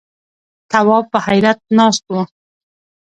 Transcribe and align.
تواب 0.71 1.05
په 1.13 1.19
حيرت 1.25 1.59
ناست 1.77 2.05
و. 2.09 2.15